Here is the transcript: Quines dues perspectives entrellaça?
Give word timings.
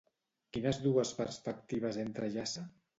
Quines 0.57 0.79
dues 0.87 1.13
perspectives 1.21 2.05
entrellaça? 2.09 2.69